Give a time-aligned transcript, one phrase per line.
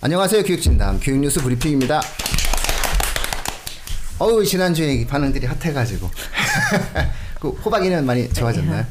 [0.00, 0.44] 안녕하세요.
[0.44, 2.00] 교육진담 교육뉴스 브리핑입니다.
[4.20, 6.08] 어우 지난주에 반응들이 핫해가지고
[7.40, 8.84] 그 호박이는 많이 좋아졌나요?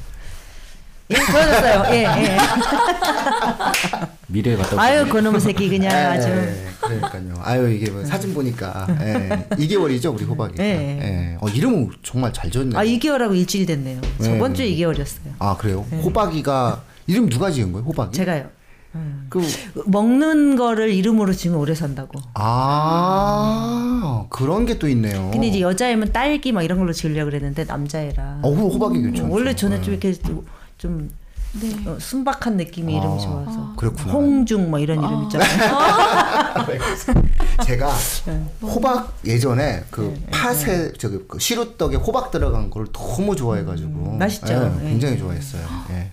[1.10, 1.86] 예, 좋아졌어요.
[1.94, 2.38] 예, 예.
[4.28, 6.28] 미래에 갔다 아유, 그놈의 새끼 그냥 아주.
[6.28, 7.42] 예, 그러니까요.
[7.42, 10.56] 아유 이게 뭐 사진 보니까 예, 2개월이죠 우리 호박이.
[10.60, 10.64] 예.
[11.02, 11.38] 예.
[11.40, 12.78] 어, 이름은 정말 잘 지었네요.
[12.78, 14.02] 아, 2개월하고 일주일 됐네요.
[14.02, 14.24] 네.
[14.26, 15.36] 저번 주에 2개월이었어요.
[15.40, 15.86] 아, 그래요?
[16.04, 17.86] 호박이가 이름 누가 지은 거예요?
[17.86, 18.12] 호박이?
[18.12, 18.57] 제가요.
[19.30, 19.42] 그
[19.86, 22.20] 먹는 거를 이름으로 지면 오래 산다고.
[22.34, 25.30] 아, 그런 게 또 있네요.
[25.32, 28.40] 근데 이제 여자애면 딸기 막 이런 걸로 지으려고 그랬는데 남자애라.
[28.44, 29.32] 어, 호박이 괜찮죠.
[29.32, 30.08] 원래 저는 좀 네.
[30.08, 30.22] 이렇게
[30.78, 31.10] 좀
[31.62, 31.90] 네.
[31.90, 33.74] 어, 순박한 느낌의 이름이 아, 좋아서.
[33.76, 34.14] 그렇구나.
[34.14, 35.48] 홍중 뭐 이런 이름 있잖아요.
[37.66, 37.92] 제가
[38.26, 38.44] 네.
[38.62, 44.54] 호박 예전에 그 팥에 저기 그 시루떡에 호박 들어간 걸 너무 좋아해가지고 음, 맛있죠.
[44.54, 44.90] 예, 예.
[44.90, 45.64] 굉장히 좋아했어요.
[45.92, 46.12] 예.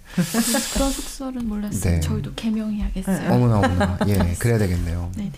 [0.75, 1.81] 그런 속설은 몰랐어요.
[1.95, 2.01] 네.
[2.01, 3.33] 저희도 개명해야겠어요.
[3.33, 5.11] 어머나 어머나 예 그래야 되겠네요.
[5.17, 5.33] 네네.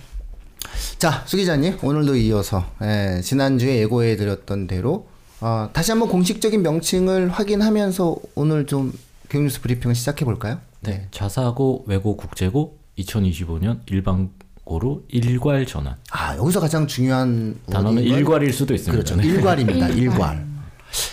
[0.98, 5.06] 자 수 기자님 오늘도 이어서 예, 지난주에 예고해드렸던 대로
[5.40, 8.92] 어, 다시 한번 공식적인 명칭을 확인하면서 오늘 좀
[9.28, 10.60] 교육뉴스 브리핑을 시작해 볼까요?
[10.80, 15.96] 네, 자사고 외고 국제고 2025년 일반고로 일괄 전환.
[16.10, 18.92] 아 여기서 가장 중요한 단어는 일괄일 수도 있습니다.
[18.92, 19.16] 그렇죠.
[19.16, 19.26] 네.
[19.26, 19.88] 일괄입니다.
[19.96, 20.46] 일괄.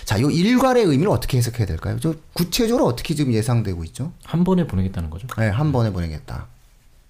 [0.05, 1.97] 자, 이 일괄의 의미를 어떻게 해석해야 될까요?
[1.99, 4.13] 저 구체적으로 어떻게 지금 예상되고 있죠?
[4.23, 5.27] 한 번에 보내겠다는 거죠.
[5.37, 6.47] 네, 한 번에 보내겠다.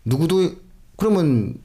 [0.05, 0.53] 누구도
[0.95, 1.55] 그러면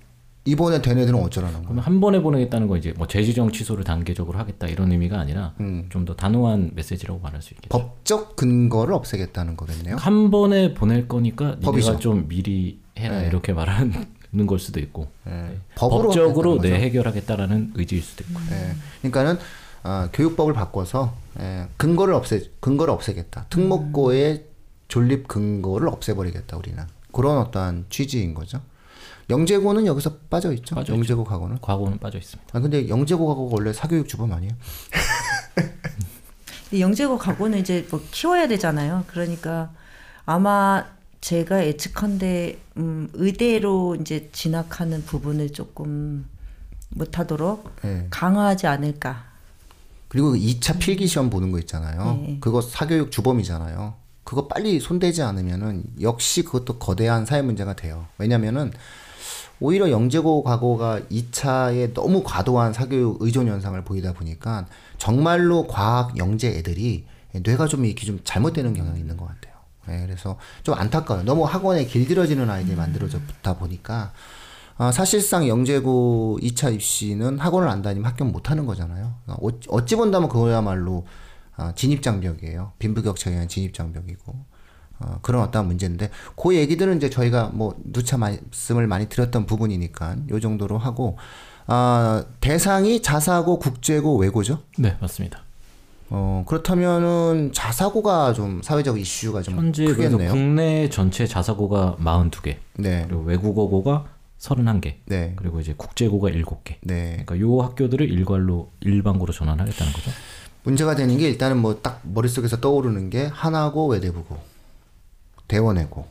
[0.49, 1.65] 이번에 된 애들은 어쩌라는 거예요?
[1.65, 5.87] 그러면 한 번에 보내겠다는 건 이제 뭐 재지정 취소를 단계적으로 하겠다 이런 의미가 아니라 음.
[5.91, 7.69] 좀더 단호한 메시지라고 말할 수 있겠죠.
[7.69, 9.97] 법적 근거를 없애겠다는 거겠네요.
[9.97, 11.89] 한 번에 보낼 거니까 법이죠.
[11.91, 13.27] 네가 좀 미리 해라 네.
[13.29, 14.07] 이렇게 말하는
[14.47, 15.59] 걸 수도 있고 네.
[15.75, 16.85] 법으로 법적으로 하겠다는 네.
[16.85, 18.75] 해결하겠다라는 의지일 수도 있고 예.
[19.01, 19.39] 그러니까는
[19.83, 23.47] 아, 교육법을 바꿔서 예, 근거를 없애 근거를 없애겠다.
[23.51, 24.45] 특목고의
[24.89, 26.57] 존립 근거를 없애버리겠다.
[26.57, 26.83] 우리는
[27.13, 28.61] 그런 어떠한 취지인 거죠.
[29.31, 30.75] 영재고는 여기서 빠져 있죠.
[30.75, 31.59] 빠져 영재고 과거는.
[31.61, 32.57] 과거는 빠져 있습니다.
[32.57, 34.53] 아 근데 영재고 과거가 원래 사교육 주범 아니에요?
[36.79, 39.05] 영재고 가고는 이제 뭐 키워야 되잖아요.
[39.07, 39.71] 그러니까
[40.25, 40.85] 아마
[41.21, 46.27] 제가 예측한데 음, 의대로 이제 진학하는 부분을 조금
[46.91, 48.07] 못하도록 예.
[48.11, 49.25] 강화하지 않을까.
[50.09, 52.19] 그리고 2차 필기 시험 보는 거 있잖아요.
[52.23, 52.39] 네.
[52.41, 53.95] 그거 사교육 주범이잖아요.
[54.25, 58.07] 그거 빨리 손대지 않으면은 역시 그것도 거대한 사회 문제가 돼요.
[58.19, 58.73] 왜냐면은
[59.61, 64.67] 오히려 영재고 과거가 2차에 너무 과도한 사교육 의존 현상을 보이다 보니까
[64.99, 69.55] 정말로 과학 영재 애들이 뇌가 좀 이렇게 좀 잘못되는 경향이 있는 것 같아요.
[69.89, 71.25] 네, 그래서 좀 안타까워요.
[71.25, 74.13] 너무 학원에 길들여지는 아이들이 만들어졌다 보니까
[74.77, 79.15] 아, 사실상 영재고 2차 입시는 학원을 안 다니면 합격 못 하는 거잖아요.
[79.25, 81.05] 그러니까 어- 어찌 본다면 그거야말로
[81.57, 82.73] 아, 진입장벽이에요.
[82.79, 84.37] 빈부격차에 의한 진입장벽이고.
[85.01, 90.41] 어, 그런 어떤 문제인데, 그 얘기들은 이제 저희가 뭐 누차 말씀을 많이 드렸던 부분이니까 요
[90.41, 91.17] 정도로 하고,
[91.67, 94.61] 아, 대상이 자사고, 국제고, 외고죠?
[94.79, 95.43] 네 맞습니다.
[96.11, 100.31] 어, 그렇다면은 자사고가 좀 사회적 이슈가 좀 현재 크겠네요.
[100.31, 103.05] 국내 전체 자사고가 42개 네.
[103.07, 104.07] 그리고 외국어고가
[104.39, 105.35] 31개 네.
[105.37, 107.23] 그리고 이제 국제고가 7개 네.
[107.27, 110.11] 그러니까 요 학교들을 일괄로 일반고로 전환하겠다는 거죠.
[110.63, 114.39] 문제가 되는 게 일단은 뭐 딱 머릿속에서 떠오르는 게 하나고 외대부고
[115.49, 116.07] 대원외고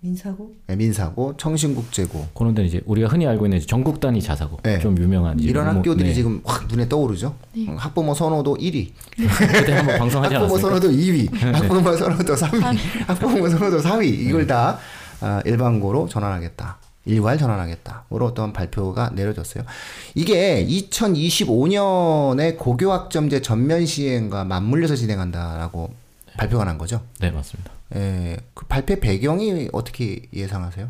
[0.00, 0.52] 민사고?
[0.68, 4.78] 예, 민사고 청신국제고 그런데 이제 우리가 흔히 알고 있는 전국 단위 자사고 네.
[4.78, 6.14] 좀 유명한 이런 뭐- 학교들이 네.
[6.14, 7.34] 지금 확 눈에 떠오르죠.
[7.54, 7.66] 네.
[7.68, 10.80] 음, 학부모 선호도 1위, 그때 한번 방송하지 학부모 않았습니까?
[10.80, 12.76] 선호도 2위, 학부모 선호도 3위,
[13.08, 14.78] 학부모 선호도 4위 이걸 다
[15.22, 16.78] 아, 일반고로 전환하겠다.
[17.06, 18.04] 일괄 전환하겠다.
[18.10, 19.64] 로 어떤 발표가 내려졌어요.
[20.14, 25.90] 이게 2025년에 고교학점제 전면 시행과 맞물려서 진행한다라고
[26.36, 27.00] 발표가 난 거죠.
[27.20, 27.70] 네 맞습니다.
[27.94, 30.88] 예, 그 발표 배경이 어떻게 예상하세요?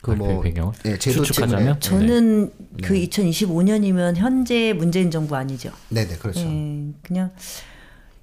[0.00, 2.82] 그 발표 배경을 예, 제도 추측하자면 저는 네.
[2.82, 5.70] 그 2025년이면 현재 문재인 정부 아니죠.
[5.90, 6.40] 네 네 그렇죠.
[6.40, 7.30] 예, 그냥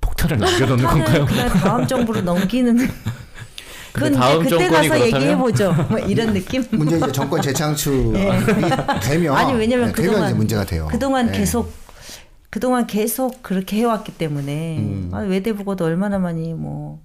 [0.01, 1.25] 폭탄을 남겨놓는 건가요?
[1.25, 2.77] 그냥 다음 정부로 넘기는.
[3.94, 5.21] 그건 다음 그때 정권이 가서 그렇다면?
[5.21, 5.74] 얘기해 보죠.
[5.89, 6.63] 뭐 이런 느낌.
[6.71, 8.19] 문제 이제 정권 재창출이
[9.03, 10.88] 되면 아니 왜냐면 네, 그동안 문제가 돼요.
[10.91, 11.38] 그동안 네.
[11.38, 11.71] 계속
[12.50, 15.09] 그동안 계속 그렇게 해왔기 때문에 음.
[15.13, 17.01] 아, 외대부고도 얼마나 많이 뭐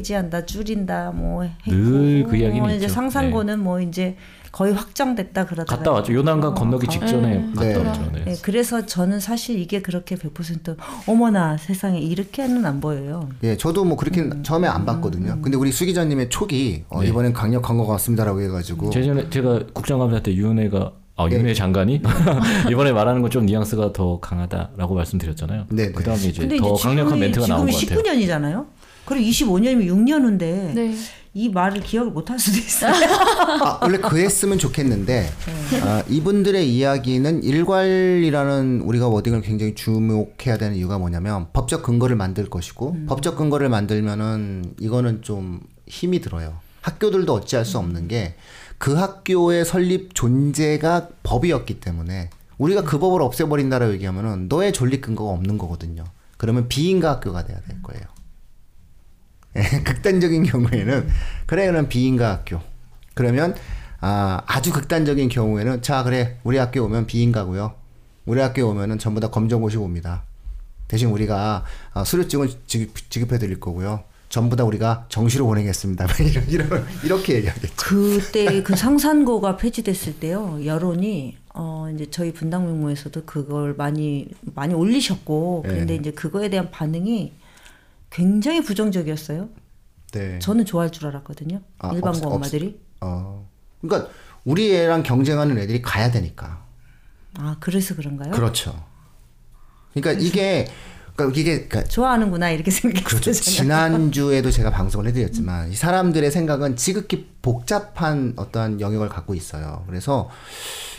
[0.00, 2.94] 폐지한다, 줄인다, 뭐 늘그 이야기는 뭐 이제 있죠.
[2.94, 4.16] 상상고는 뭐 이제
[4.52, 6.12] 거의 확정됐다 그러다가 갔다 왔죠.
[6.14, 7.76] 요난강 건너기 가- 직전에 음, 갔다 네.
[7.88, 8.10] 왔죠.
[8.14, 8.24] 네.
[8.24, 10.76] 네, 그래서 저는 사실 이게 그렇게 100%
[11.08, 13.28] 어머나 세상에 이렇게는 안 보여요.
[13.42, 14.42] 예, 저도 뭐 그렇게 음.
[14.44, 15.38] 처음에 안 봤거든요.
[15.42, 17.08] 근데 우리 수 기자님의 촉이 어, 네.
[17.08, 22.00] 이번엔 강력한 것 같습니다라고 해가지고 제전에 제가 국정감사 때 윤회가 아 윤회 장관이
[22.70, 25.66] 이번에 말하는 건 좀 뉘앙스가 더 강하다라고 말씀드렸잖아요.
[25.70, 25.92] 네, 네.
[25.92, 28.16] 그다음에 이제 더 이제 강력한 멘트가 나온 것 지금이 같아요.
[28.16, 28.66] 19년이잖아요.
[29.04, 30.94] 그리고 25년이면 6년 후인데 네.
[31.32, 32.92] 이 말을 기억을 못 할 수도 있어요.
[33.62, 35.30] 아, 원래 그랬으면 좋겠는데
[35.82, 42.96] 아, 이분들의 이야기는 일괄이라는 우리가 워딩을 굉장히 주목해야 되는 이유가 뭐냐면 법적 근거를 만들 것이고
[43.06, 46.58] 법적 근거를 만들면은 이거는 좀 힘이 들어요.
[46.82, 48.34] 학교들도 어찌할 수 없는 게
[48.80, 55.58] 그 학교의 설립 존재가 법이었기 때문에 우리가 그 법을 없애버린다라고 얘기하면은 너의 존립 근거가 없는
[55.58, 56.04] 거거든요.
[56.38, 58.02] 그러면 비인가 학교가 돼야 될 거예요.
[59.56, 61.08] 예, 극단적인 경우에는
[61.46, 62.60] 그래 그럼 비인가 학교.
[63.14, 63.54] 그러면
[64.00, 67.74] 아, 아주 극단적인 경우에는 자 그래 우리 학교 오면 비인가고요.
[68.26, 70.24] 우리 학교 오면은 전부 다 검정고시 옵니다.
[70.88, 74.04] 대신 우리가 아, 수료증을 지급, 지급 해 드릴 거고요.
[74.28, 76.06] 전부 다 우리가 정시로 보내겠습니다.
[76.22, 77.74] 이런, 이런, 이렇게 얘기하겠죠.
[77.76, 85.64] 그때 그 상산고가 폐지됐을 때요 여론이 어 이제 저희 분당 명모에서도 그걸 많이 많이 올리셨고
[85.66, 85.74] 네.
[85.74, 87.32] 근데 이제 그거에 대한 반응이
[88.10, 89.48] 굉장히 부정적이었어요.
[90.12, 90.38] 네.
[90.40, 91.60] 저는 좋아할 줄 알았거든요.
[91.78, 92.80] 아, 일반고 없- 없- 엄마들이.
[93.00, 93.48] 어.
[93.80, 94.10] 그러니까
[94.44, 96.64] 우리 애랑 경쟁하는 애들이 가야 되니까.
[97.38, 98.32] 아 그래서 그런가요?
[98.32, 98.84] 그렇죠.
[99.94, 100.66] 그러니까 이게
[101.26, 103.08] 그러니까 이게 그러니까 좋아하는구나 이렇게 생각했어요.
[103.20, 103.32] 그렇죠.
[103.32, 109.84] 지난주에도 제가 방송을 해드렸지만 이 사람들의 생각은 지극히 복잡한 어떠한 영역을 갖고 있어요.
[109.86, 110.28] 그래서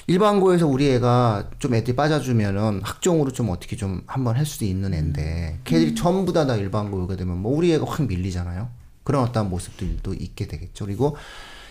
[0.08, 5.60] 일반고에서 우리 애가 좀 애들이 빠져주면은 학종으로 좀 어떻게 좀 한번 할 수도 있는 애인데
[5.64, 8.68] 걔들이 전부 다 다 일반고 오게 되면 뭐 우리 애가 확 밀리잖아요.
[9.04, 10.86] 그런 어떠한 모습들도 있게 되겠죠.
[10.86, 11.16] 그리고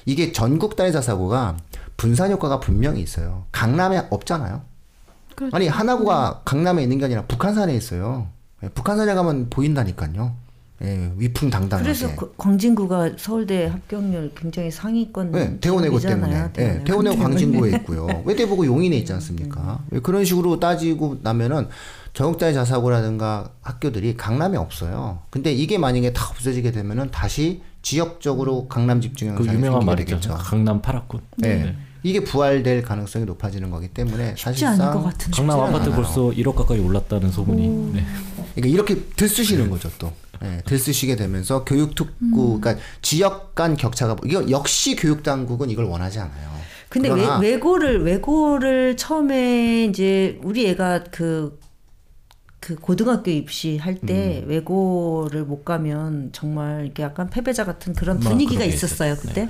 [0.06, 1.56] 이게 전국 단위 자 사고가
[1.96, 3.46] 분산 효과가 분명히 있어요.
[3.52, 4.62] 강남에 없잖아요.
[5.36, 5.54] 그렇죠.
[5.56, 8.28] 아니 하나고가 강남에 있는 게 아니라 북한산에 있어요.
[8.62, 10.34] 예, 북한산에 가면 보인다니까요.
[10.82, 11.82] 예, 위풍당당하게.
[11.82, 16.52] 그래서 그 광진구가 서울대 합격률 굉장히 상위권 네, 대원외고 때문에.
[16.54, 18.06] 네, 대원외고 광진구에 있고요.
[18.24, 19.84] 외대부고 용인에 있지 않습니까?
[19.90, 21.68] 왜 그런 식으로 따지고 나면은
[22.14, 25.20] 전국단위 자사고라든가 학교들이 강남에 없어요.
[25.28, 30.10] 근데 이게 만약에 다 없어지게 되면은 다시 지역적으로 강남 집중 그 유명한 생기게 말 있죠.
[30.16, 30.34] 되겠죠.
[30.34, 31.20] 강남 파라군.
[31.36, 31.76] 네.
[32.02, 35.36] 이게 부활될 가능성이 높아지는 거기 때문에 쉽지 않을 것 사실상 같은데.
[35.36, 35.90] 강남 아파트.
[35.90, 37.92] 벌써 1억 가까이 올랐다는 소문이.
[37.94, 38.04] 네.
[38.54, 40.12] 그러니까 이렇게 들쑤시는 거죠 또.
[40.42, 46.18] 예, 들쑤시게 되면서 교육 특구, 그러니까 지역 간 격차가 이거 역시 교육 당국은 이걸 원하지
[46.18, 46.50] 않아요.
[46.88, 51.58] 근데 외, 외고를 외고를 처음에 이제 우리 애가 그,
[52.58, 54.48] 그 고등학교 입시할 때 음.
[54.48, 59.16] 외고를 못 가면 정말 이렇게 약간 패배자 같은 그런 뭐 분위기가 있었어요.
[59.16, 59.48] 그때.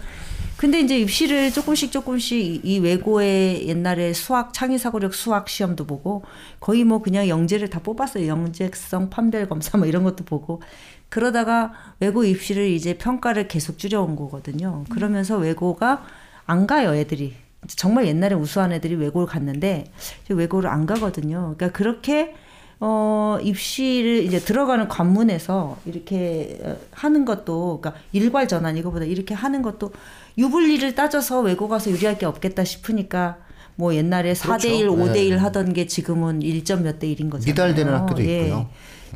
[0.61, 6.23] 근데 이제 입시를 조금씩 조금씩 이- 이 외고의 옛날에 수학 창의사고력 수학 시험도 보고
[6.61, 8.27] 거의 뭐 그냥 영재를 다 뽑았어요.
[8.27, 10.61] 영재성 판별 검사 뭐 이런 것도 보고
[11.09, 14.85] 그러다가 외고 입시를 이제 평가를 계속 줄여온 거거든요.
[14.91, 16.05] 그러면서 외고가
[16.45, 17.33] 안 가요, 애들이.
[17.67, 19.91] 정말 옛날에 우수한 애들이 외고를 갔는데
[20.29, 21.55] 외고를 안 가거든요.
[21.57, 22.35] 그러니까 그렇게
[22.83, 29.61] 어 입시를 이제 들어가는 관문에서 이렇게 어, 하는 것도 그러니까 일괄 전환 이거보다 이렇게 하는
[29.61, 29.93] 것도
[30.39, 33.37] 유불리를 따져서 외고 가서 유리할 게 없겠다 싶으니까
[33.77, 35.13] 뭐 옛날에 4대 1, 그렇죠.
[35.13, 35.37] 5대 1 네.
[35.37, 37.47] 하던 게 지금은 1점 몇대 1인 거잖아요.
[37.47, 38.47] 미달되는 학교도 예.
[38.47, 38.69] 있고요.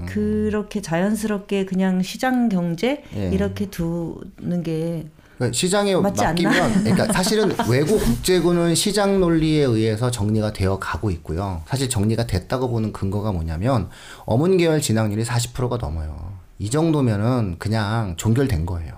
[0.07, 3.31] 그렇게 자연스럽게 그냥 시장 경제 예.
[3.33, 5.07] 이렇게 두는 게
[5.53, 6.31] 시장에 맞지 않나?
[6.31, 11.63] 맡기면 그러니까 사실은 외고 국제고는 시장 논리에 의해서 정리가 되어 가고 있고요.
[11.67, 13.89] 사실 정리가 됐다고 보는 근거가 뭐냐면
[14.25, 16.35] 어문 계열 진학률이 40%가 넘어요.
[16.59, 18.93] 이 정도면은 그냥 종결된 거예요.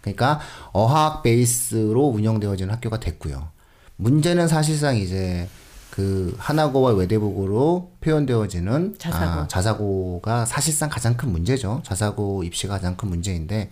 [0.00, 0.40] 그러니까
[0.72, 3.48] 어학 베이스로 운영되어지는 학교가 됐고요.
[3.96, 5.48] 문제는 사실상 이제
[5.90, 9.40] 그 하나고와 외대부고로 표현되어지는 자사고.
[9.40, 11.80] 아, 자사고가 사실상 가장 큰 문제죠.
[11.84, 13.70] 자사고 입시가 가장 큰 문제인데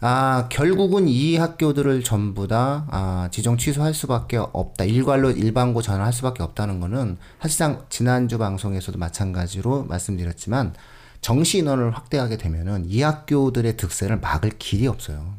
[0.00, 4.84] 아, 결국은 이 학교들을 전부 다 아, 지정 취소할 수밖에 없다.
[4.84, 10.74] 일괄로 일반고 전환할 수밖에 없다는 거는 사실상 지난주 방송에서도 마찬가지로 말씀드렸지만
[11.20, 15.34] 정시 인원을 확대하게 되면은 이 학교들의 득세를 막을 길이 없어요.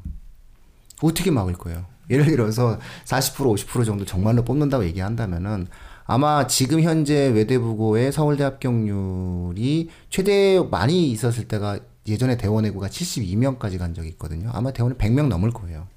[1.02, 1.86] 어떻게 막을 거예요?
[2.10, 5.68] 예를 들어서 40% 50% 정도 정말로 뽑는다고 얘기한다면은
[6.06, 14.10] 아마 지금 현재 외대부고의 서울대 합격률이 최대 많이 있었을 때가 예전에 대원외고가 72명까지 간 적이
[14.10, 14.50] 있거든요.
[14.54, 15.88] 아마 대원이 100명 넘을 거예요.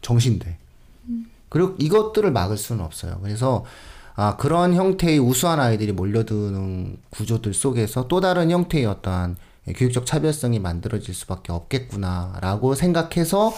[0.00, 0.58] 정시인데.
[1.48, 3.18] 그리고 이것들을 막을 수는 없어요.
[3.22, 3.64] 그래서
[4.14, 9.36] 아, 그런 형태의 우수한 아이들이 몰려드는 구조들 속에서 또 다른 형태의 어떠한
[9.76, 13.52] 교육적 차별성이 만들어질 수밖에 없겠구나라고 생각해서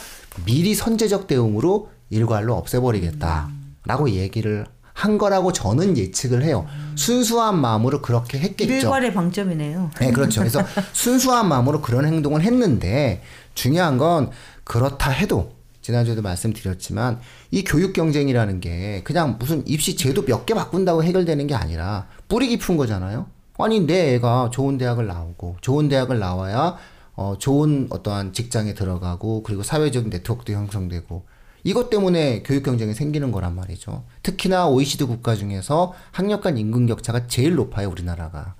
[0.44, 4.66] 미리 선제적 대응으로 일괄로 없애버리겠다라고 얘기를
[4.98, 6.66] 한 거라고 저는 예측을 해요.
[6.96, 8.72] 순수한 마음으로 그렇게 했겠죠.
[8.72, 9.92] 일괄의 방점이네요.
[10.00, 10.40] 네, 그렇죠.
[10.40, 10.60] 그래서
[10.92, 13.22] 순수한 마음으로 그런 행동을 했는데
[13.54, 14.30] 중요한 건
[14.64, 15.52] 그렇다 해도
[15.82, 17.20] 지난주에도 말씀드렸지만
[17.52, 22.48] 이 교육 경쟁이라는 게 그냥 무슨 입시 제도 몇 개 바꾼다고 해결되는 게 아니라 뿌리
[22.48, 23.26] 깊은 거잖아요.
[23.58, 26.76] 아니 내 애가 좋은 대학을 나오고 좋은 대학을 나와야
[27.14, 31.24] 어, 좋은 어떠한 직장에 들어가고 그리고 사회적인 네트워크도 형성되고
[31.64, 34.04] 이것 때문에 교육 경쟁이 생기는 거란 말이죠.
[34.22, 38.54] 특히나 OECD 국가 중에서 학력 간 임금 격차가 제일 높아요, 우리나라가.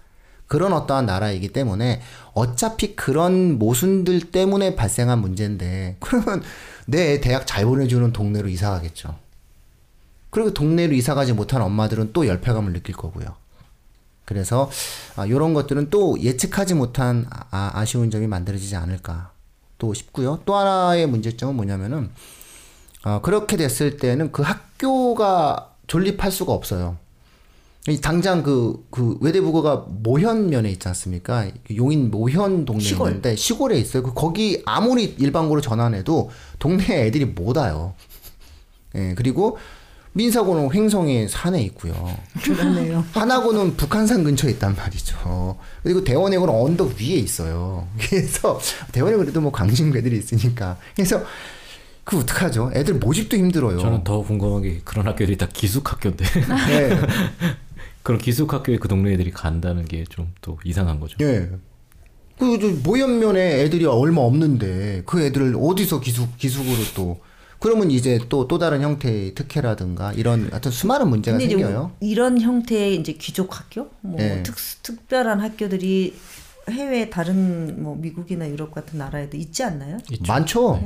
[0.46, 2.00] 그런 어떠한 나라이기 때문에
[2.32, 6.42] 어차피 그런 모순들 때문에 발생한 문제인데 그러면
[6.86, 9.16] 내 대학 잘 보내주는 동네로 이사 가겠죠.
[10.30, 13.36] 그리고 동네로 이사 가지 못한 엄마들은 또 열패감을 느낄 거고요.
[14.24, 14.70] 그래서
[15.16, 19.32] 아, 이런 것들은 또 예측하지 못한 아, 아쉬운 점이 만들어지지 않을까
[19.78, 20.40] 또 싶고요.
[20.44, 22.10] 또 하나의 문제점은 뭐냐면은
[23.08, 26.98] 아, 그렇게 됐을 때는 그 학교가 존립할 수가 없어요.
[27.88, 31.46] 이 당장 그, 그 외대부고가 모현면에 있지 않습니까?
[31.66, 33.08] 그 용인 모현 동네에 시골.
[33.08, 34.02] 있는데 시골에 있어요.
[34.02, 37.94] 그 거기 아무리 일반고로 전환해도 동네 애들이 못 와요.
[38.94, 39.56] 예, 그리고
[40.12, 41.94] 민사고는 횡성에 산에 있고요.
[42.42, 43.04] 그러네요.
[43.12, 45.56] 하나고는 북한산 근처에 있단 말이죠.
[45.82, 47.88] 그리고 대원외고는 언덕 위에 있어요.
[47.98, 48.60] 그래서
[48.92, 50.76] 대원외고 그래도 뭐 강심배들이 있으니까.
[50.94, 51.22] 그래서
[52.08, 52.70] 그 어떡하죠?
[52.74, 53.78] 애들 모집도 힘들어요.
[53.78, 56.24] 저는 더 궁금한 게 그런 학교들이 다 기숙학교인데
[56.68, 56.98] 네.
[58.02, 61.16] 그런 기숙학교에 그 동네 애들이 간다는 게 좀 또 이상한 거죠.
[61.20, 61.50] 예.
[62.38, 67.20] 그저 모현면에 애들이 얼마 없는데 그 애들을 어디서 기숙 기숙으로 또
[67.58, 71.90] 그러면 이제 또 또 다른 형태의 특혜라든가 이런 하여튼 수많은 문제가 생겨요.
[72.00, 74.42] 이런 형태의 이제 귀족 학교, 뭐 네.
[74.44, 76.14] 특, 특별한 학교들이
[76.70, 79.98] 해외 다른 뭐 미국이나 유럽 같은 나라에도 있지 않나요?
[80.12, 80.32] 있죠.
[80.32, 80.80] 많죠.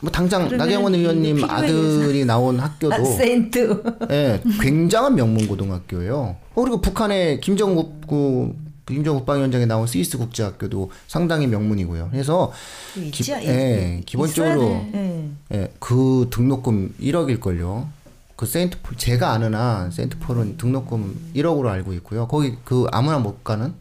[0.00, 3.82] 뭐 당장 나경원 의원님 아들이 나온 아, 학교도 세인트.
[4.10, 6.36] 예, 굉장한 명문 고등학교예요.
[6.54, 8.54] 어, 그리고 북한의 김정은 그
[8.86, 12.08] 김정은 국방위원장이 나온 스위스 국제학교도 상당히 명문이고요.
[12.12, 12.52] 그래서
[12.96, 14.62] 있지, 기, 있- 예, 있- 기본적으로.
[14.94, 15.28] 예.
[15.52, 17.88] 예, 그 등록금 1억일 걸요.
[18.36, 22.28] 그 세인트폴 제가 아는 한 세인트폴은 등록금 1억으로 알고 있고요.
[22.28, 23.74] 거기 그 아무나 못 가는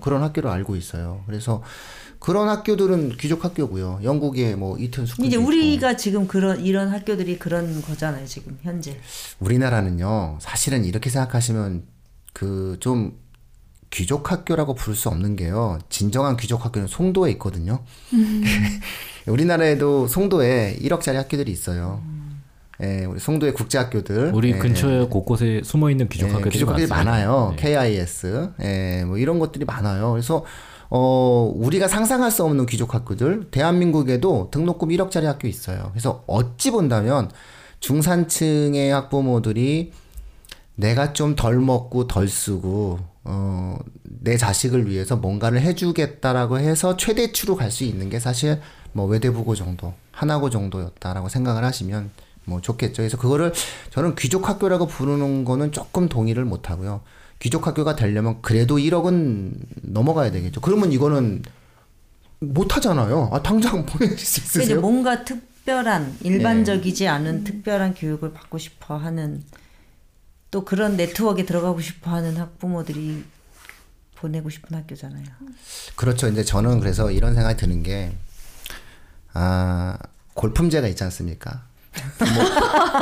[0.00, 1.20] 그런 학교로 알고 있어요.
[1.26, 1.62] 그래서
[2.20, 4.00] 그런 학교들은 귀족 학교고요.
[4.04, 8.96] 영국의 뭐 이튼 스쿨 이제 우리가 지금 그런 이런 학교들이 그런 거잖아요 지금 현재.
[9.40, 11.82] 우리나라는요, 사실은 이렇게 생각하시면
[12.32, 13.18] 그 좀
[13.90, 15.78] 귀족 학교라고 부를 수 없는 게요.
[15.88, 17.82] 진정한 귀족 학교는 송도에 있거든요.
[19.26, 22.02] 우리나라에도 송도에 1억짜리 학교들이 있어요.
[22.82, 24.30] 예, 우리 송도의 국제학교들.
[24.32, 26.88] 우리 예, 근처에 곳곳에 숨어 있는 귀족 예, 학교들이 귀족.
[26.88, 27.54] 많아요.
[27.56, 27.62] 네.
[27.74, 30.12] KIS, 예, 뭐 이런 것들이 많아요.
[30.12, 30.44] 그래서
[30.90, 35.88] 어 우리가 상상할 수 없는 귀족 학교들, 대한민국에도 등록금 1억짜리 학교 있어요.
[35.92, 37.30] 그래서 어찌 본다면
[37.80, 39.92] 중산층의 학부모들이
[40.76, 47.70] 내가 좀 덜 먹고 덜 쓰고 어, 내 자식을 위해서 뭔가를 해주겠다라고 해서 최대치로 갈
[47.70, 48.60] 수 있는 게 사실
[48.92, 52.10] 뭐 외대부고 정도, 하나고 정도였다라고 생각을 하시면
[52.46, 53.02] 뭐 좋겠죠.
[53.02, 53.52] 그래서 그거를
[53.90, 57.02] 저는 귀족 학교라고 부르는 거는 조금 동의를 못 하고요.
[57.40, 60.60] 귀족 학교가 되려면 그래도 1억은 넘어가야 되겠죠.
[60.60, 61.42] 그러면 이거는
[62.40, 63.30] 못 하잖아요.
[63.32, 64.80] 아, 당장 보내실 수 그러니까 있으세요?
[64.80, 69.42] 뭔가 특별한 일반적이지 않은 특별한 교육을 받고 싶어 하는
[70.50, 73.24] 또 그런 네트워크에 들어가고 싶어 하는 학부모들이
[74.16, 75.24] 보내고 싶은 학교잖아요.
[75.96, 76.28] 그렇죠.
[76.28, 78.14] 이제 저는 그래서 이런 생각이 드는 게,
[79.32, 79.96] 아,
[80.34, 81.69] 골품제가 있지 않습니까?
[82.18, 82.44] 부모,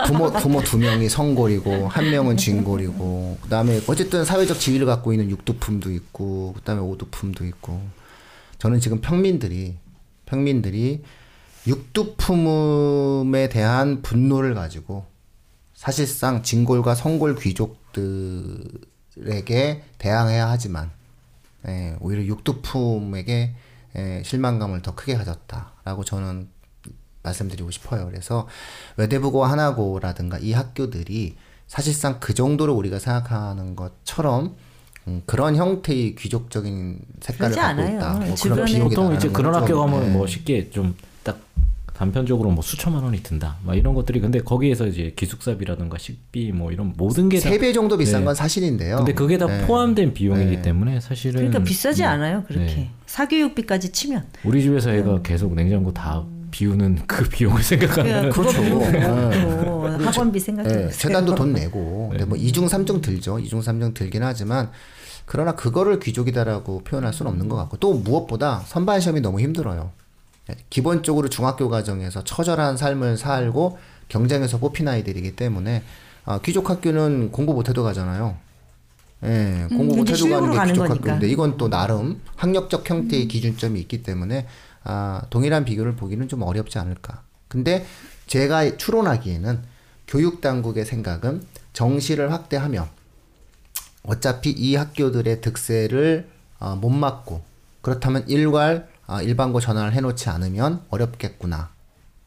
[0.07, 5.31] 부모, 부모 두 명이 성골이고, 한 명은 진골이고, 그 다음에 어쨌든 사회적 지위를 갖고 있는
[5.31, 7.81] 육두품도 있고, 그 다음에 오두품도 있고.
[8.59, 9.77] 저는 지금 평민들이,
[10.27, 11.03] 평민들이
[11.67, 15.07] 육두품에 대한 분노를 가지고,
[15.75, 18.73] 사실상 진골과 성골 귀족들에게
[19.99, 20.91] 대항해야 하지만,
[21.67, 23.55] 예, 오히려 육두품에게
[23.97, 26.49] 예, 실망감을 더 크게 가졌다라고 저는
[27.23, 28.07] 말씀드리고 싶어요.
[28.07, 28.47] 그래서
[28.97, 34.57] 외대부고 하나고라든가 이 학교들이 사실상 그 정도로 우리가 생각하는 것처럼
[35.07, 37.97] 음, 그런 형태의 귀족적인 색깔을 갖고 않아요.
[37.97, 38.13] 있다.
[38.15, 40.11] 뭐 그런 비용이 보통 이제 그런 건 학교 좀, 가면 예.
[40.11, 40.95] 뭐 쉽게 좀
[41.29, 41.39] 딱
[41.95, 43.57] 단편적으로 뭐 수천만 원이 든다.
[43.65, 47.51] 막 이런 것들이 근데 거기에서 이제 기숙사비라든가 식비 뭐 이런 모든 게 다.
[47.51, 48.27] 세배 정도 비싼 네.
[48.27, 48.97] 건 사실인데요.
[48.99, 49.67] 근데 그게 다 네.
[49.67, 50.63] 포함된 비용이기 네.
[50.63, 52.91] 때문에 사실은 그러니까 비싸지 음, 않아요 그렇게 네.
[53.07, 54.27] 사교육비까지 치면.
[54.45, 58.63] 우리 집에서 애가 계속 냉장고 다 비우는 그 비용을 생각하면 그거 그렇죠.
[58.63, 60.05] 비용도 네.
[60.05, 60.91] 학원비 생각해 예, 보세요.
[60.91, 62.09] 재단도 돈 내고.
[62.11, 62.29] 근데 네.
[62.29, 63.39] 뭐 이중 삼중 들죠.
[63.39, 64.71] 이중 삼중 들긴 하지만
[65.27, 69.91] 그러나 그거를 귀족이다라고 표현할 수는 없는 것 같고 또 무엇보다 선발 시험이 너무 힘들어요.
[70.51, 73.79] 예, 기본적으로 중학교 과정에서 처절한 삶을 살고
[74.09, 75.83] 경쟁에서 뽑힌 아이들이기 때문에
[76.25, 78.37] 아, 귀족 학교는 공부 못해도 가잖아요.
[79.25, 80.89] 예, 공부 음, 못해도 가는 게 귀족.
[80.89, 84.47] 학교인데 이건 또 나름 학력적 형태의 기준점이 있기 때문에
[84.85, 87.23] 아, 동일한 비교를 보기는 좀 어렵지 않을까.
[87.49, 87.87] 근데
[88.27, 89.63] 제가 추론하기에는
[90.07, 91.43] 교육 당국의 생각은
[91.73, 92.89] 정시를 확대하면
[94.03, 96.29] 어차피 이 학교들의 득세를
[96.61, 97.43] 어, 못 막고
[97.83, 101.71] 그렇다면 일괄 아, 일반고 전환을 해놓지 않으면 어렵겠구나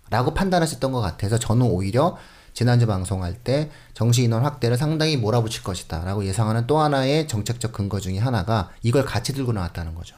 [0.10, 2.17] 라고 판단하셨던 것 같아서 저는 오히려
[2.53, 8.00] 지난주 방송할 때 정시 인원 확대를 상당히 몰아붙일 것이다 라고 예상하는 또 하나의 정책적 근거
[8.00, 10.15] 중에 하나가 이걸 같이 들고 나왔다는 거죠.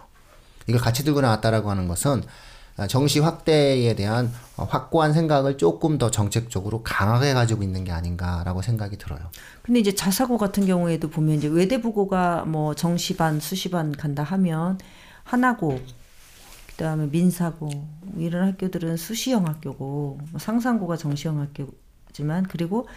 [0.68, 2.24] 이걸 같이 들고 나왔다라고 하는 것은
[2.76, 8.64] 아, 정시 확대에 대한 어, 확고한 생각을 조금 더 정책적으로 강하게 가지고 있는 게 아닌가라고
[8.64, 9.20] 생각이 들어요.
[9.62, 14.80] 근데 이제 자사고 같은 경우에도 보면 이제 외대부고가 뭐 정시반, 수시반 간다 하면
[15.24, 15.80] 하나고
[16.72, 22.88] 그다음에 민사고 뭐 이런 학교들은 수시형 학교고 뭐 상상고가 정시형 학교지만 그리고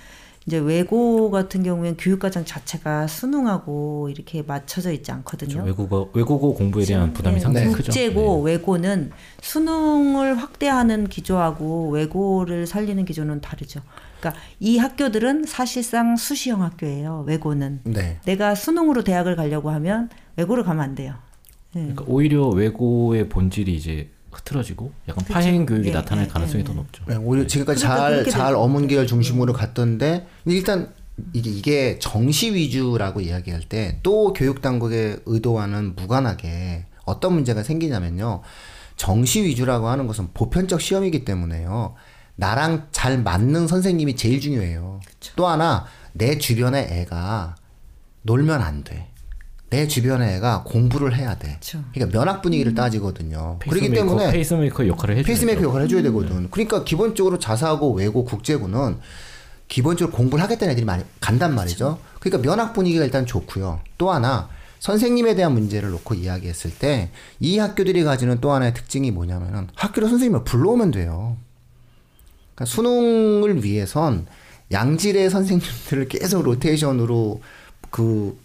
[0.46, 5.64] 이제 외고 같은 경우에는 교육과정 자체가 수능하고 이렇게 맞춰져 있지 않거든요.
[5.64, 7.86] 외국어 외국어 공부에 대한 부담이 네, 상당히 크죠.
[7.86, 8.52] 국제고 네.
[8.52, 9.10] 외고는
[9.40, 13.80] 수능을 확대하는 기조하고 외고를 살리는 기조는 다르죠.
[14.20, 17.24] 그러니까 이 학교들은 사실상 수시형 학교예요.
[17.26, 18.20] 외고는 네.
[18.24, 21.14] 내가 수능으로 대학을 가려고 하면 외고를 가면 안 돼요.
[21.72, 21.82] 네.
[21.82, 25.34] 그러니까 오히려 외고의 본질이 이제 흐트러지고 약간 그쵸.
[25.34, 26.76] 파행 교육이 네, 나타날 네, 가능성이 네, 더 네.
[26.78, 27.04] 높죠.
[27.06, 28.58] 네, 오히려 지금까지 그러니까.
[28.58, 30.92] 어문 계열 중심으로 갔던데, 일단
[31.32, 38.42] 이게, 이게 정시 위주라고 이야기할 때 또 교육 당국의 의도와는 무관하게 어떤 문제가 생기냐면요.
[38.96, 41.94] 정시 위주라고 하는 것은 보편적 시험이기 때문에요.
[42.36, 45.00] 나랑 잘 맞는 선생님이 제일 중요해요.
[45.36, 47.56] 또 하나, 내 주변의 애가
[48.22, 49.08] 놀면 안 돼.
[49.70, 51.56] 내 주변의 애가 공부를 해야 돼.
[51.60, 51.82] 그쵸.
[51.92, 53.58] 그러니까 면학 분위기를 따지거든요.
[53.60, 55.26] 그렇기 페이스메이커, 때문에 페이스메이커 역할을 해줘야죠.
[55.26, 56.50] 페이스메이커 역할을 해줘야 되거든.
[56.50, 58.98] 그러니까 기본적으로 자사고, 외고, 국제고는
[59.68, 61.98] 기본적으로 공부를 하겠다는 애들이 많이 간단 말이죠.
[62.20, 63.80] 그러니까 면학 분위기가 일단 좋고요.
[63.98, 69.68] 또 하나 선생님에 대한 문제를 놓고 이야기했을 때 이 학교들이 가지는 또 하나의 특징이 뭐냐면은
[69.74, 71.36] 학교로 선생님을 불러오면 돼요.
[72.54, 74.26] 그러니까 수능을 위해선
[74.70, 77.42] 양질의 선생님들을 계속 로테이션으로
[77.90, 78.38] 그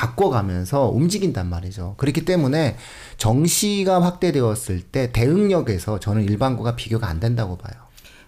[0.00, 1.94] 바꿔가면서 움직인단 말이죠.
[1.98, 2.76] 그렇기 때문에
[3.18, 7.74] 정시가 확대되었을 때 대응력에서 저는 일반고가 비교가 안 된다고 봐요.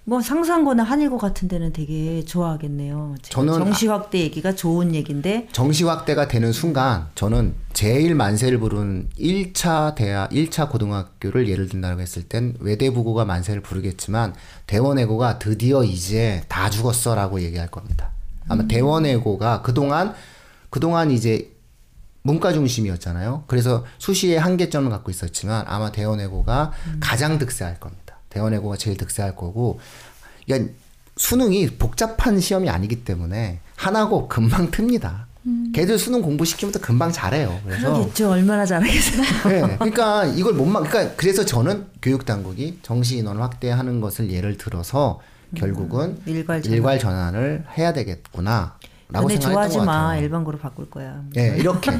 [0.05, 3.15] 뭐 상상고나 한일고 같은 데는 되게 좋아하겠네요.
[3.23, 9.95] 저는 정시 확대 얘기가 좋은 얘기인데 정시 확대가 되는 순간 저는 제일 만세를 부른 1차
[9.95, 14.35] 대학, 1차 고등학교를 예를 든다고 했을 땐 외대부고가 만세를 부르겠지만
[14.67, 18.11] 대원외고가 드디어 이제 다 죽었어라고 얘기할 겁니다.
[18.49, 20.15] 아마 대원외고가 그동안
[20.69, 21.52] 그동안 이제
[22.23, 23.45] 문과 중심이었잖아요.
[23.47, 28.17] 그래서 수시에 한계점을 갖고 있었지만 아마 대원외고가 가장 득세할 겁니다.
[28.31, 29.81] 대원외고가 제일 득세할 거고,
[30.47, 30.73] 그러니까
[31.17, 35.25] 수능이 복잡한 시험이 아니기 때문에 하나고 금방 틉니다.
[35.75, 37.61] 걔들 수능 공부 시키면 또 금방 잘해요.
[37.65, 38.31] 그래서 그러겠죠.
[38.31, 39.23] 얼마나 잘하겠어요.
[39.51, 44.57] 네, 그러니까 이걸 못 막, 그러니까 그래서 저는 교육 당국이 정시 인원 확대하는 것을 예를
[44.57, 45.21] 들어서
[45.57, 46.77] 결국은 일괄 전환.
[46.77, 48.77] 일괄 전환을 해야 되겠구나.
[49.13, 49.93] 라고 근데 생각했던 좋아하지 것 마.
[49.93, 50.23] 같아요.
[50.23, 51.23] 일반고로 바꿀 거야.
[51.37, 51.91] 예, 이렇게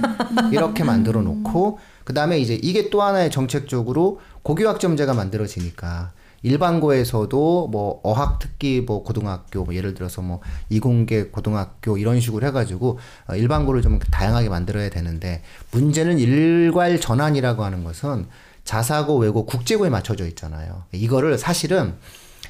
[0.51, 8.81] 이렇게 만들어 놓고 그다음에 이제 이게 또 하나의 정책적으로 고교학점제가 만들어지니까 일반고에서도 뭐 어학 특기
[8.81, 12.99] 뭐 고등학교 뭐 예를 들어서 뭐 이공계 고등학교 이런 식으로 해가지고
[13.29, 18.27] 어, 일반고를 좀 다양하게 만들어야 되는데 문제는 일괄 전환이라고 하는 것은
[18.65, 20.85] 자사고 외고 국제고에 맞춰져 있잖아요.
[20.93, 21.95] 이거를 사실은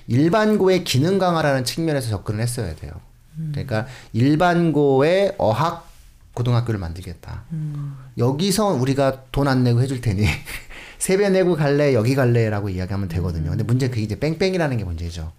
[0.08, 2.92] 일반고의 기능 강화라는 측면에서 접근을 했어야 돼요.
[3.52, 5.90] 그러니까 일반고의 어학
[6.34, 7.44] 고등학교를 만들겠다.
[8.18, 10.24] 여기서 우리가 돈 안 내고 해줄 테니
[10.98, 13.50] 세배 내고 갈래 여기 갈래라고 이야기하면 되거든요.
[13.50, 15.32] 근데 문제 그게 이제 뺑뺑이라는 게 문제죠.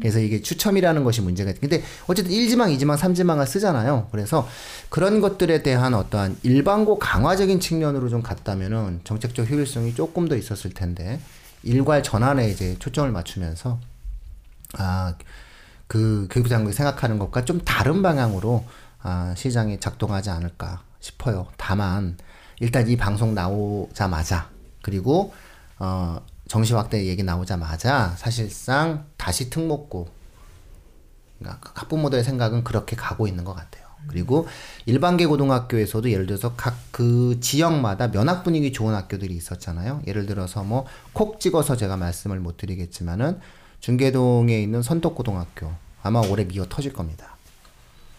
[0.00, 4.08] 그래서 이게 추첨이라는 것이 문제가 있 근데 어쨌든 1지망, 2지망, 3지망을 쓰잖아요.
[4.10, 4.48] 그래서
[4.88, 11.20] 그런 것들에 대한 어떠한 일반고 강화적인 측면으로 좀 갔다면은 정책적 효율성이 조금 더 있었을 텐데
[11.62, 13.78] 일괄 전환에 이제 초점을 맞추면서
[14.78, 15.14] 아,
[15.86, 18.64] 그 교육부 장관이 생각하는 것과 좀 다른 방향으로
[19.02, 21.46] 아, 시장이 작동하지 않을까 싶어요.
[21.56, 22.16] 다만
[22.60, 24.48] 일단 이 방송 나오자마자
[24.82, 25.34] 그리고
[25.78, 30.08] 어, 정시 확대 얘기 나오자마자 사실상 다시 특목고
[31.38, 33.84] 그러니까 학부모들의 생각은 그렇게 가고 있는 것 같아요.
[34.08, 34.46] 그리고
[34.86, 40.02] 일반계 고등학교에서도 예를 들어서 각 그 지역마다 면학 분위기 좋은 학교들이 있었잖아요.
[40.06, 43.40] 예를 들어서 뭐 콕 찍어서 제가 말씀을 못 드리겠지만은
[43.84, 45.70] 중계동에 있는 선덕고등학교
[46.02, 47.36] 아마 올해 미어 터질 겁니다.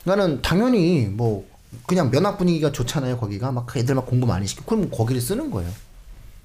[0.03, 1.47] 나는 당연히 뭐
[1.87, 3.17] 그냥 면학 분위기가 좋잖아요.
[3.17, 5.71] 거기가 막 애들 막 공부 많이 시키고 그럼 거기를 쓰는 거예요.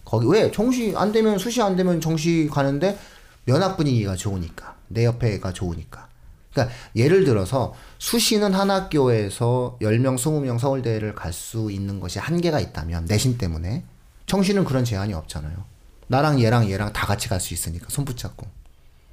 [0.06, 2.98] 거기 왜 정시 안 되면 수시 안 되면 정시 가는데
[3.44, 6.09] 면학 분위기가 좋으니까 내 옆에 애가 좋으니까.
[6.54, 13.04] 그러니까 예를 들어서 수시는 한 학교에서 10명, 20명 서울대를 갈 수 있는 것이 한계가 있다면
[13.04, 13.85] 내신 때문에
[14.24, 15.62] 정시는 그런 제한이 없잖아요.
[16.06, 18.60] 나랑 얘랑 얘랑 다 같이 갈 수 있으니까 손 붙잡고.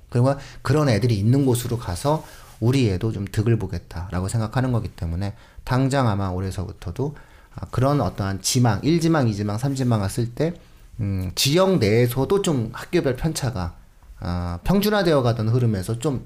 [0.09, 2.23] 그리고 그런 애들이 있는 곳으로 가서
[2.59, 7.15] 우리 애도 좀 득을 보겠다라고 생각하는 거기 때문에 당장 아마 올해서부터도
[7.55, 10.53] 아, 그런 어떠한 지망, 1지망, 2지망, 3지망을 쓸때
[10.99, 13.75] 음, 지역 내에서도 좀 학교별 편차가
[14.19, 16.25] 아, 평준화되어 가던 흐름에서 좀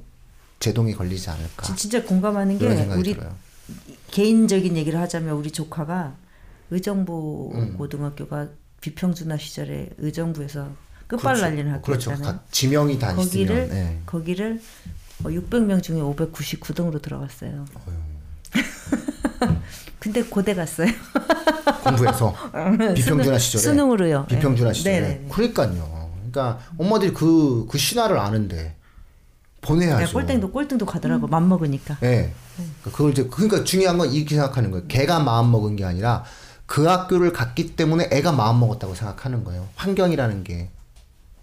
[0.60, 3.36] 제동이 걸리지 않을까 진- 진짜 공감하는 게 우리 들어요.
[4.12, 6.15] 개인적인 얘기를 하자면 우리 조카가
[6.70, 7.76] 의정부 음.
[7.78, 8.48] 고등학교가
[8.82, 10.70] 비평준화 시절에 의정부에서
[11.17, 12.12] 끝발 날리는 그렇죠.
[12.12, 12.38] 학교였잖아요.
[12.38, 14.00] 가- 지명이 다 거기를 있으면 예.
[14.06, 14.62] 거기를
[15.24, 17.65] 600명 중에 599등으로 들어갔어요.
[20.00, 20.88] 근데 고대 갔어요.
[21.84, 22.34] 공부해서
[22.95, 24.26] 비평준화 시절에 수능으로요.
[24.28, 24.74] 비평준화 네.
[24.74, 25.28] 시절에 네네네.
[25.32, 26.12] 그러니까요.
[26.32, 28.76] 그러니까 엄마들이 그그 신화를 아는데
[29.62, 30.04] 보내야죠.
[30.04, 31.97] 야, 꼴등도 꼴등도 가더라고 맘 먹으니까.
[32.04, 32.34] 예.
[32.56, 34.86] 그러니까 그걸 이제 그러니까 중요한 건 이렇게 생각하는 거예요.
[34.88, 36.24] 걔가 마음 먹은 게 아니라
[36.65, 39.67] 그 학교를 갔기 때문에 애가 마음 먹었다고 생각하는 거예요.
[39.76, 40.69] 환경이라는 게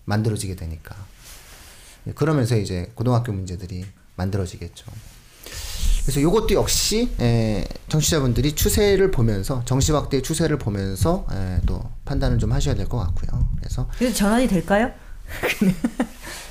[0.08, 0.96] 만들어지게 되니까.
[2.06, 3.84] 예, 그러면서 이제 고등학교 문제들이
[4.16, 4.86] 만들어지겠죠.
[6.02, 12.52] 그래서 이것도 역시 에, 정치자분들이 추세를 보면서 정시 확대의 추세를 보면서 에, 또 판단을 좀
[12.52, 13.48] 하셔야 될 것 같고요.
[13.58, 14.90] 그래서 그래서 전환이 될까요?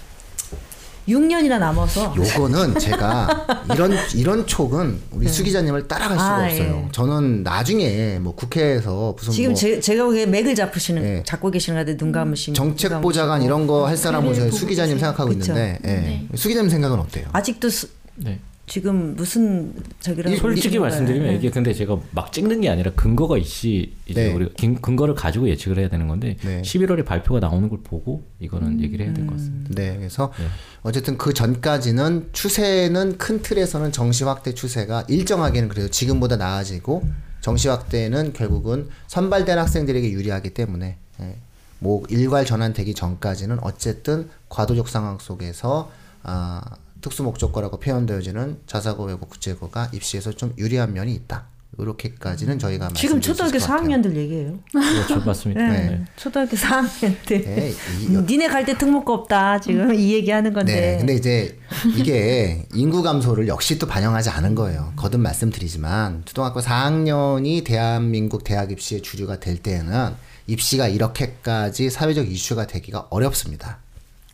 [1.08, 6.84] 6년이나 남아서 요거는 제가 이런 이런 촉은 우리 수 기자님을 따라갈 수가 아, 없어요.
[6.86, 6.92] 예.
[6.92, 11.24] 저는 나중에 뭐 국회에서 무슨 지금 뭐 제, 제가 보기에 맥을 잡으시는 예.
[11.26, 15.30] 잡고 계시는 건데 눈 감으시면 정책 보좌관 이런 거 할 사람은 저희 수 기자님 생각하고
[15.30, 15.54] 그쵸.
[15.54, 15.88] 있는데 예.
[15.88, 16.28] 네.
[16.36, 17.28] 수 기자님 생각은 어때요?
[17.32, 18.40] 아직도 수, 네.
[18.68, 21.40] 지금 무슨 저기라고 솔직히 말씀드리면 거예요?
[21.40, 24.34] 이게 근데 제가 막 찍는 게 아니라 근거가 있이 이제 네.
[24.34, 26.62] 우리가 긴- 근거를 가지고 예측을 해야 되는 건데 네.
[26.64, 29.72] 11월에 발표가 나오는 걸 보고 이거는 얘기를 해야 될 것 같습니다.
[29.74, 30.46] 네, 그래서 네.
[30.84, 37.04] 어쨌든 그 전까지는 추세는 큰 틀에서는 정시 확대 추세가 일정하게는 그래도 지금보다 나아지고
[37.40, 41.36] 정시 확대는 결국은 선발된 학생들에게 유리하기 때문에 예,
[41.80, 45.90] 뭐 일괄 전환되기 전까지는 어쨌든 과도적 상황 속에서
[46.24, 46.62] 아,
[47.08, 51.46] 특수 목적과라고 표현되어지는 자사고 외고 국제고가 입시에서 좀 유리한 면이 있다.
[51.80, 53.88] 이렇게까지는 저희가 지금 초등학교 것 같아요.
[53.88, 54.58] 4학년들 얘기해요.
[54.72, 55.62] 그렇죠, 맞습니다.
[55.68, 55.90] 네.
[55.90, 56.06] 네.
[56.18, 57.28] 초등학교 4학년들.
[57.46, 59.60] 네, 이- 니네 갈 때 특목고 없다.
[59.62, 60.74] 지금 이 얘기하는 건데.
[60.74, 61.60] 네, 근데 이제
[61.96, 64.92] 이게 인구 감소를 역시 또 반영하지 않은 거예요.
[64.96, 70.14] 거듭 말씀드리지만 초등학교 4학년이 대한민국 대학 입시의 주류가 될 때에는
[70.48, 73.80] 입시가 이렇게까지 사회적 이슈가 되기가 어렵습니다.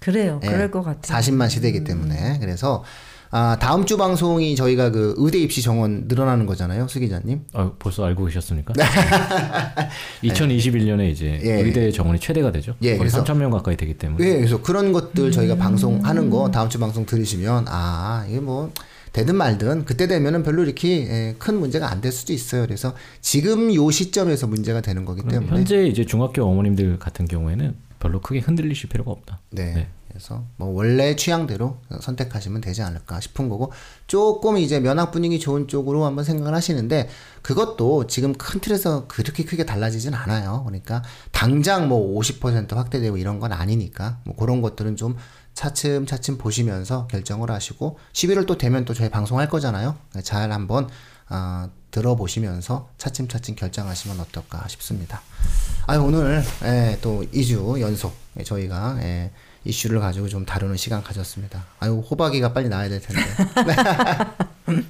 [0.04, 0.40] 그래요.
[0.44, 1.20] 예, 그럴 것 같아요.
[1.20, 2.84] 40만 시대이기 때문에 그래서
[3.36, 7.42] 아, 다음 주 방송이 저희가 그 의대 입시 정원 늘어나는 거잖아요, 수 기자님.
[7.54, 8.74] 아, 벌써 알고 계셨습니까?
[10.24, 11.54] 2021년에 이제 예.
[11.62, 12.76] 의대 정원이 최대가 되죠.
[12.82, 14.24] 예, 거의 그래서- 3천 명 가까이 되기 때문에.
[14.24, 15.60] 네, 그래서 그런 것들 저희가 음.
[15.60, 18.72] 방송하는 거 다음 주 방송 들으시면 아 이게 뭐
[19.14, 22.64] 되든 말든 그때 되면은 별로 이렇게 예, 큰 문제가 안 될 수도 있어요.
[22.66, 28.20] 그래서 지금 요 시점에서 문제가 되는 거기 때문에 현재 이제 중학교 어머님들 같은 경우에는 별로
[28.20, 29.40] 크게 흔들리실 필요가 없다.
[29.50, 29.74] 네.
[29.74, 29.90] 네.
[30.10, 33.72] 그래서 뭐 원래 취향대로 선택하시면 되지 않을까 싶은 거고
[34.06, 37.10] 조금 이제 면학 분위기 좋은 쪽으로 한번 생각을 하시는데
[37.42, 40.64] 그것도 지금 큰 틀에서 그렇게 크게 달라지진 않아요.
[40.66, 45.16] 그러니까 당장 뭐 50% 확대되고 이런 건 아니니까 뭐 그런 것들은 좀
[45.54, 49.96] 차츰차츰 보시면서 결정을 하시고 11월 또 되면 또 저희 방송할 거잖아요.
[50.24, 50.90] 잘 한번
[51.28, 55.22] 아, 들어보시면서 차츰차츰 결정하시면 어떨까 싶습니다.
[55.86, 59.32] 아 오늘 예, 또 2주 연속 예, 저희가 예,
[59.64, 61.66] 이슈를 가지고 좀 다루는 시간 가졌습니다.
[61.80, 63.24] 아유 호박이가 빨리 나야 될 텐데.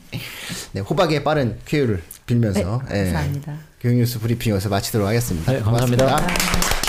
[0.71, 3.57] 네, 호박이의 빠른 쾌유를 빌면서 네, 예, 감사합니다.
[3.81, 5.51] 교육뉴스 브리핑 여기서 마치도록 하겠습니다.
[5.51, 6.05] 네, 감사합니다.
[6.05, 6.82] 고맙습니다.